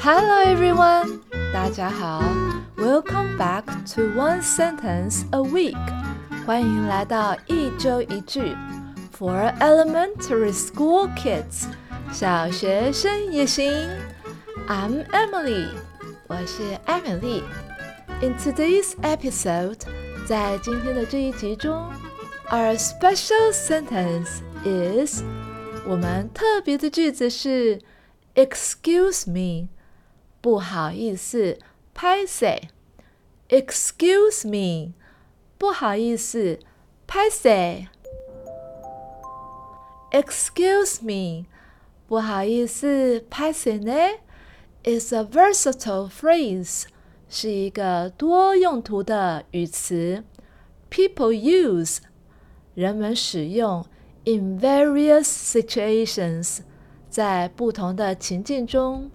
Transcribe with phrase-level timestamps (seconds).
[0.00, 1.20] Hello everyone，
[1.52, 2.22] 大家好，
[2.76, 5.76] Welcome back to One Sentence a Week，
[6.46, 8.56] 欢迎来到一周一句，
[9.18, 11.64] For elementary school kids，
[12.12, 13.72] 小学生也行。
[14.68, 15.68] I'm Emily，
[16.26, 17.44] 我是艾米丽。
[18.20, 19.80] In today's episode，
[20.26, 21.90] 在今天的这一集中，
[22.50, 25.22] Our special sentence is，
[25.86, 27.80] 我们特别的句子是
[28.34, 29.68] Excuse me。
[30.41, 31.59] 不好意思，
[31.93, 32.69] 歹勢
[33.49, 34.93] ？Excuse me，
[35.57, 36.59] 不好意思，
[37.05, 37.87] 歹勢
[40.11, 41.45] ？Excuse me，
[42.07, 43.93] 不好意思，歹勢呢
[44.83, 46.85] ？It's a versatile phrase，
[47.27, 50.23] 是一个多用途的语词。
[50.89, 51.97] People use，
[52.75, 53.85] 人们使用
[54.23, 56.59] in various situations，
[57.09, 59.11] 在不同的情境中。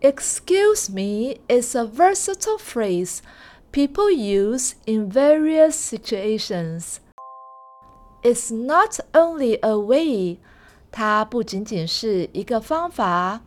[0.00, 3.22] Excuse me is a versatile phrase
[3.72, 7.00] people use in various situations.
[8.22, 10.38] It's not only a way,
[10.90, 13.42] 它不仅仅是一个方法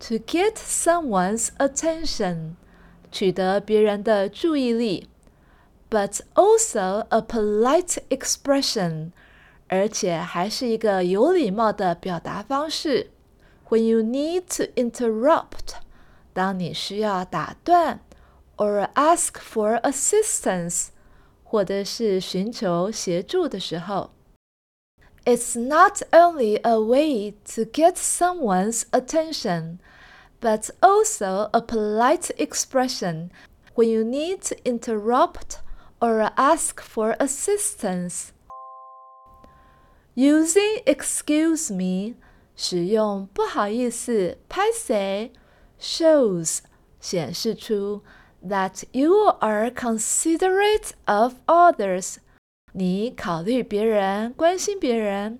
[0.00, 2.54] to get someone's attention,
[3.10, 5.08] 取得别人的注意力
[5.90, 9.10] but also a polite expression,
[9.68, 13.10] 而且还是一个有礼貌的表达方式
[13.70, 15.63] when you need to interrupt
[16.35, 18.01] 当你需要打断
[18.57, 20.87] or ask for assistance，
[21.45, 24.11] 或者是寻求协助的时候。
[25.23, 29.77] It's not only a way to get someone's attention,
[30.41, 33.29] but also a polite expression
[33.73, 35.61] when you need to interrupt
[35.99, 38.31] or ask for assistance.
[40.15, 42.15] Using excuse me
[42.57, 45.31] 使用不好意思、歹勢
[45.84, 46.60] ？shows
[47.00, 48.02] 显示出
[48.46, 52.16] that you are considerate of others，
[52.72, 55.38] 你考虑别人，关心别人，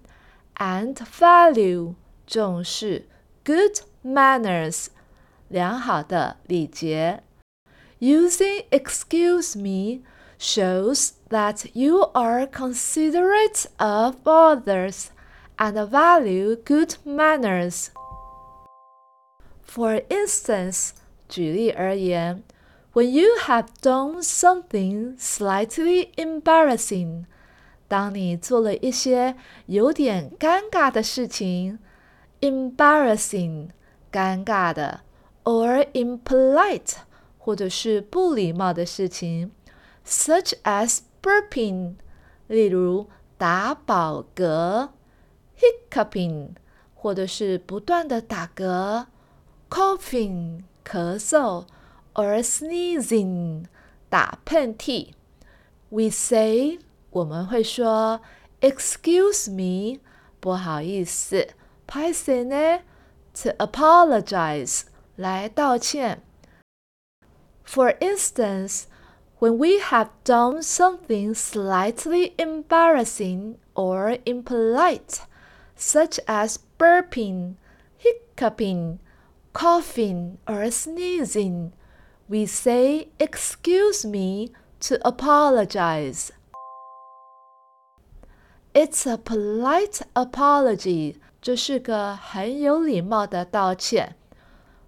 [0.57, 1.95] and value
[2.27, 3.09] 重视
[3.45, 4.89] good manners
[5.49, 7.23] 良好的礼节。
[7.99, 10.03] Using excuse me
[10.39, 15.09] shows that you are considerate of others
[15.59, 17.89] and value good manners.
[19.75, 20.91] For instance，
[21.29, 22.43] 举例而言，
[22.93, 27.27] When you have done something slightly embarrassing，
[27.87, 31.79] 当你做了一些有点尴尬的事情，
[32.41, 33.69] embarrassing，
[34.11, 35.03] 尴尬的，
[35.45, 36.95] or impolite，
[37.39, 39.53] 或者是不礼貌的事情，
[40.05, 41.95] such as burping，
[42.49, 44.91] 例如打饱嗝，
[45.57, 46.51] hiccuping，
[46.95, 49.07] 或者是不断的打嗝。
[49.69, 51.67] coughing 咳嗽，
[52.15, 53.67] or sneezing
[54.09, 55.13] 打喷嚏。
[55.89, 56.79] We say
[57.11, 58.21] 我们会说
[58.61, 60.01] Excuse me
[60.41, 61.49] 不好意思，
[61.87, 62.81] 拍谁呢？
[63.43, 64.83] To apologize
[65.17, 66.23] 来道歉。
[67.65, 68.85] For instance,
[69.39, 75.21] when we have done something slightly embarrassing or impolite,
[75.77, 77.55] such as burping,
[77.99, 78.99] hiccuping,
[79.55, 81.73] coughing or sneezing,
[82.29, 86.31] we say excuse me to apologize.
[88.73, 91.17] It's a polite apology.
[91.43, 94.17] 这是个很有礼貌的道歉。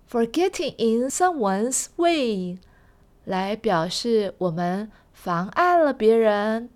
[0.09, 2.59] For getting in someone's way，
[3.25, 6.69] 来表示我们妨碍了别人，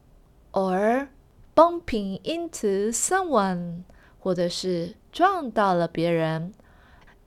[0.53, 1.09] or
[1.55, 3.83] bumping into someone，
[4.19, 6.55] 或者是撞到了别人。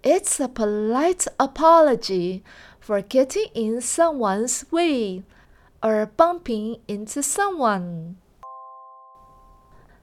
[0.04, 2.44] it's a polite apology
[2.78, 5.22] for getting in someone's way
[5.82, 8.16] or bumping into someone.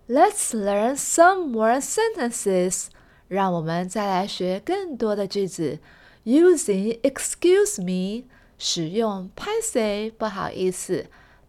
[0.10, 2.90] Let's learn some more sentences.
[3.28, 5.80] 让我们再来学更多的句子。
[6.26, 8.28] Using "excuse me"
[8.58, 11.06] 使用“歹勢不好意思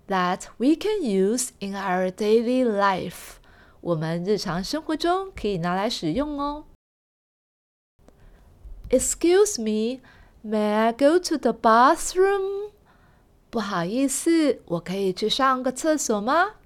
[0.09, 3.39] ”that we can use in our daily life，
[3.81, 6.72] 我们日常生活中可以拿来使用哦。
[8.95, 10.03] Excuse me,
[10.45, 12.73] may I go to the bathroom?
[13.49, 16.57] 不好意思，我可以去上个厕所吗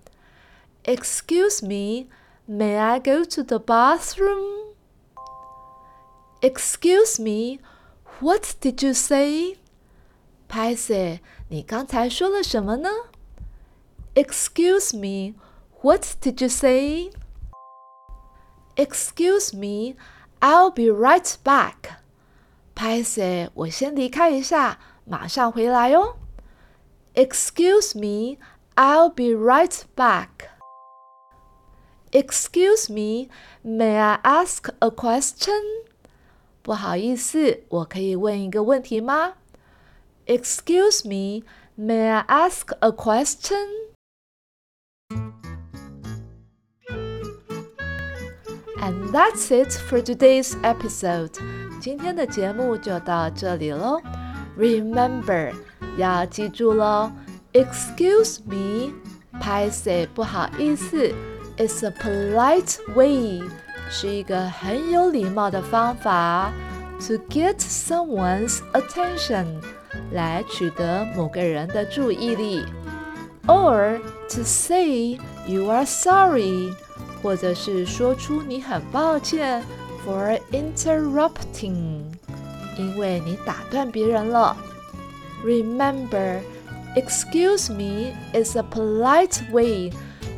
[0.83, 2.09] ？Excuse me,
[2.49, 4.75] may I go to the bathroom?
[6.41, 7.61] Excuse me,
[8.21, 9.59] what did you say?
[10.49, 12.89] 歹勢，你刚才说了什么呢
[14.15, 15.35] ？Excuse me,
[15.83, 17.13] what did you say?
[18.75, 19.95] Excuse me,
[20.41, 21.96] I'll be right back
[22.76, 23.50] 拍谁？
[23.54, 26.18] 我先离开一下，马上回来哦。
[27.14, 28.38] Excuse me,
[28.76, 30.50] I'll be right back.
[32.12, 33.30] Excuse me,
[33.64, 35.62] may I ask a question?
[36.62, 39.34] 不好意思，我可以问一个问题吗？
[40.26, 41.46] Excuse me,
[41.78, 43.68] may I ask a question?
[48.78, 51.38] And that's it for today's episode.
[51.81, 54.01] 今天的节目就到这里喽。
[54.59, 55.53] Remember，
[55.97, 57.11] 要记住喽。
[57.53, 58.93] Excuse me，
[59.41, 61.13] 拍谁不好意思。
[61.57, 63.43] It's a polite way，
[63.89, 66.53] 是一个很有礼貌的方法
[67.01, 69.47] ，to get someone's attention，
[70.13, 72.65] 来取得某个人的注意力
[73.47, 76.75] ，or to say you are sorry，
[77.23, 79.63] 或者是说出你很抱歉
[80.06, 82.04] ，for interrupting，
[82.78, 84.56] 因为你打断别人了。
[85.46, 89.94] Remember。Excuse me is a polite way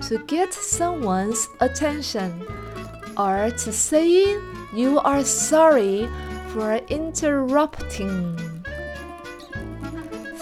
[0.07, 2.29] to get someone's attention
[3.15, 4.37] or to say
[4.71, 6.07] you are sorry
[6.53, 8.37] for interrupting.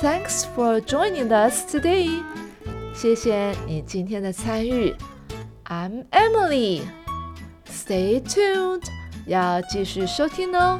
[0.01, 2.09] Thanks for joining us today.
[2.93, 4.93] 谢谢你今天的参与。
[5.63, 6.81] I'm Emily.
[7.69, 8.83] Stay tuned.
[9.25, 10.79] 要继续收听哦。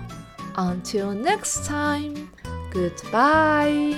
[0.55, 2.27] Until next time.
[2.73, 3.95] Goodbye.